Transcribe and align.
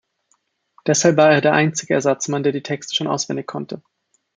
Deshalb 0.87 1.17
war 1.17 1.31
er 1.31 1.41
der 1.41 1.53
einzige 1.53 1.93
Ersatzmann, 1.93 2.41
der 2.41 2.53
die 2.53 2.63
Texte 2.63 2.95
schon 2.95 3.05
auswendig 3.05 3.45
konnte. 3.45 3.83